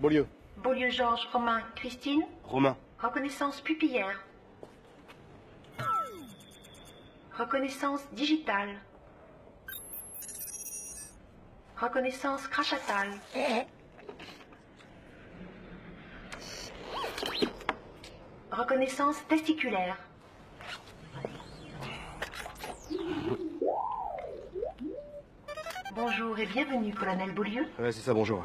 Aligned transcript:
Beaulieu. 0.00 0.26
Beaulieu 0.56 0.88
Georges, 0.90 1.28
Romain, 1.30 1.60
Christine. 1.76 2.22
Romain. 2.44 2.74
Reconnaissance 2.98 3.60
pupillaire. 3.60 4.18
Reconnaissance 7.38 8.00
digitale. 8.12 8.80
Reconnaissance 11.76 12.48
crachatale. 12.48 13.10
Reconnaissance 18.50 19.16
testiculaire. 19.28 19.98
Bonjour 25.94 26.38
et 26.38 26.46
bienvenue, 26.46 26.94
colonel 26.94 27.32
Beaulieu. 27.32 27.66
Ouais, 27.78 27.92
c'est 27.92 28.00
ça, 28.00 28.14
bonjour. 28.14 28.42